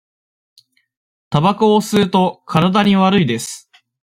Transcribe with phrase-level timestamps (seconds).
[1.29, 3.69] たばこを吸うと、体に悪いです。